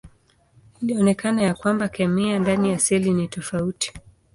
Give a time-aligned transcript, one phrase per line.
[0.81, 3.93] Ilionekana ya kwamba kemia ndani ya seli ni tofauti.